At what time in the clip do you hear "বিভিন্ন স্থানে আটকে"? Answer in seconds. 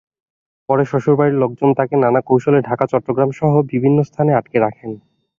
3.71-4.57